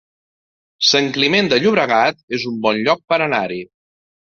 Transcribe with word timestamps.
Sant 0.93 1.11
Climent 1.19 1.53
de 1.53 1.61
Llobregat 1.65 2.21
es 2.41 2.49
un 2.55 2.59
bon 2.67 2.85
lloc 2.89 3.09
per 3.13 3.25
anar-hi 3.33 3.67